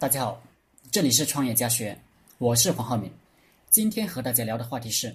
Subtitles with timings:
[0.00, 0.42] 大家好，
[0.90, 1.94] 这里是创业家学，
[2.38, 3.12] 我是黄浩明。
[3.68, 5.14] 今天和大家聊的话题是：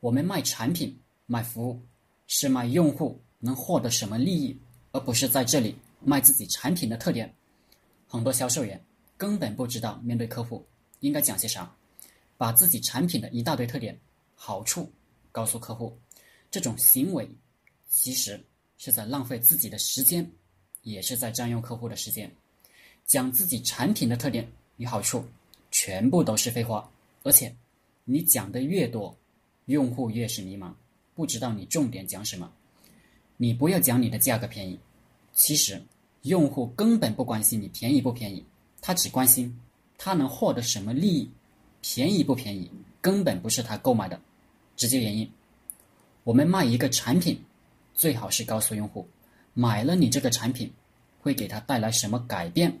[0.00, 1.80] 我们卖产品、卖服务，
[2.26, 4.60] 是卖用户能获得什么利益，
[4.90, 7.32] 而不是在这里卖自己产品的特点。
[8.08, 8.84] 很多销售员
[9.16, 10.66] 根本不知道面对客户
[10.98, 11.72] 应该讲些啥，
[12.36, 13.96] 把自己产品的一大堆特点、
[14.34, 14.92] 好处
[15.30, 15.96] 告诉客户，
[16.50, 17.30] 这种行为
[17.88, 18.44] 其实
[18.76, 20.28] 是在浪费自己的时间，
[20.82, 22.28] 也是在占用客户的时间。
[23.06, 24.46] 讲自己产品的特点
[24.78, 25.24] 与好处，
[25.70, 26.90] 全部都是废话。
[27.22, 27.54] 而且，
[28.04, 29.16] 你讲的越多，
[29.66, 30.72] 用户越是迷茫，
[31.14, 32.50] 不知道你重点讲什么。
[33.36, 34.78] 你不要讲你的价格便宜，
[35.32, 35.80] 其实
[36.22, 38.44] 用户根本不关心你便宜不便宜，
[38.80, 39.56] 他只关心
[39.96, 41.30] 他能获得什么利益。
[41.82, 42.68] 便宜不便宜，
[43.00, 44.20] 根本不是他购买的
[44.76, 45.30] 直接原因。
[46.24, 47.40] 我们卖一个产品，
[47.94, 49.06] 最好是告诉用户，
[49.54, 50.72] 买了你这个产品，
[51.20, 52.76] 会给他带来什么改变。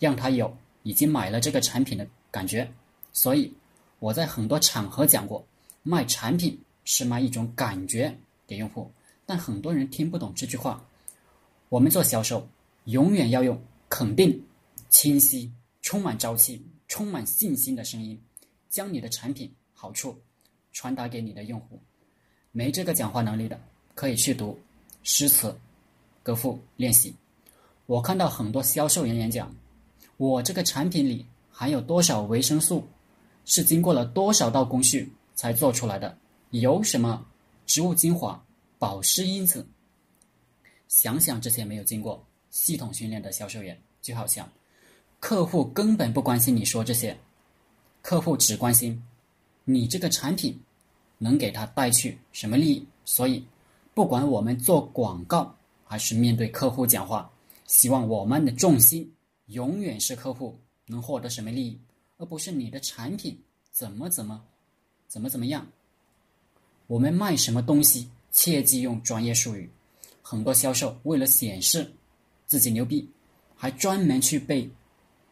[0.00, 2.68] 让他有已经买了这个产品的感觉，
[3.12, 3.52] 所以
[3.98, 5.44] 我在很多场合讲过，
[5.82, 8.12] 卖产品是卖一种感觉
[8.46, 8.90] 给用户，
[9.26, 10.82] 但很多人听不懂这句话。
[11.68, 12.48] 我们做销售，
[12.86, 14.42] 永远要用肯定、
[14.88, 18.18] 清晰、充满朝气、充满信心的声音，
[18.70, 20.18] 将你的产品好处
[20.72, 21.78] 传达给你的用户。
[22.52, 23.60] 没这个讲话能力的，
[23.94, 24.58] 可以去读
[25.02, 25.54] 诗词
[26.22, 27.14] 歌赋练习。
[27.84, 29.54] 我看到很多销售人员讲。
[30.20, 32.86] 我这个产品里含有多少维生素，
[33.46, 36.14] 是经过了多少道工序才做出来的？
[36.50, 37.26] 有什么
[37.64, 38.38] 植物精华、
[38.78, 39.66] 保湿因子？
[40.88, 44.46] 想想这些没有经过系统训练的销售员，就好像
[45.20, 47.16] 客户根本不关心你说这些，
[48.02, 49.02] 客户只关心
[49.64, 50.60] 你这个产品
[51.16, 52.86] 能给他带去什么利益。
[53.06, 53.42] 所以，
[53.94, 57.30] 不管我们做广告还是面对客户讲话，
[57.66, 59.10] 希望我们的重心。
[59.50, 61.80] 永远是客户能获得什么利益，
[62.18, 63.40] 而不是你的产品
[63.72, 64.42] 怎么怎么，
[65.08, 65.66] 怎么怎么样。
[66.86, 69.68] 我们卖什么东西，切忌用专业术语。
[70.22, 71.92] 很多销售为了显示
[72.46, 73.08] 自己牛逼，
[73.56, 74.70] 还专门去背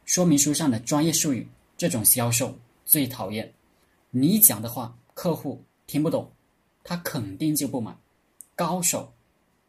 [0.04, 1.46] 说明书上的专业术语。
[1.76, 3.54] 这种销售最讨厌。
[4.10, 6.28] 你讲的话客户听不懂，
[6.82, 7.96] 他肯定就不买。
[8.56, 9.12] 高手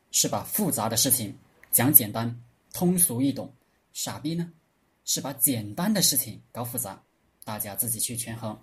[0.10, 1.38] 是把复杂的事情
[1.72, 2.42] 讲简单、
[2.74, 3.54] 通俗易懂。
[3.94, 4.52] 傻逼呢，
[5.06, 7.02] 是把简单的事情搞复杂，
[7.44, 8.58] 大家自己去权衡。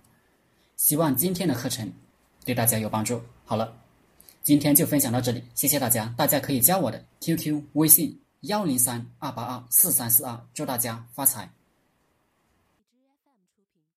[0.76, 1.90] 希望今天的课程
[2.44, 3.20] 对大家有帮助。
[3.44, 3.76] 好了，
[4.42, 6.14] 今天就分享到这里，谢谢大家。
[6.16, 11.50] 大家可以加我的 QQ 微信幺零三二八二四三四二，祝大家发财。